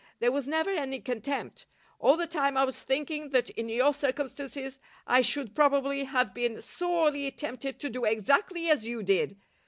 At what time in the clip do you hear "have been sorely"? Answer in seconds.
6.05-7.29